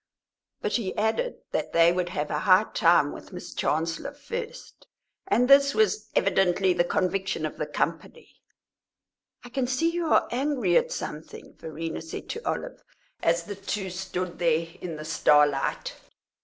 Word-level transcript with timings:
But 0.63 0.77
he 0.77 0.97
added 0.97 1.43
that 1.51 1.73
they 1.73 1.91
would 1.93 2.09
have 2.09 2.31
a 2.31 2.39
high 2.39 2.63
time 2.73 3.11
with 3.11 3.31
Miss 3.31 3.53
Chancellor 3.53 4.15
first, 4.15 4.87
and 5.27 5.47
this 5.47 5.75
was 5.75 6.09
evidently 6.15 6.73
the 6.73 6.83
conviction 6.83 7.45
of 7.45 7.57
the 7.57 7.67
company. 7.67 8.41
"I 9.43 9.49
can 9.49 9.67
see 9.67 9.91
you 9.91 10.07
are 10.07 10.27
angry 10.31 10.75
at 10.75 10.91
something," 10.91 11.53
Verena 11.53 12.01
said 12.01 12.29
to 12.29 12.41
Olive, 12.49 12.83
as 13.21 13.43
the 13.43 13.53
two 13.55 13.91
stood 13.91 14.39
there 14.39 14.69
in 14.81 14.95
the 14.95 15.05
starlight. 15.05 15.93